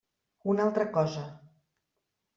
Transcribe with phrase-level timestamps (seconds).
[0.53, 1.27] Una altra cosa.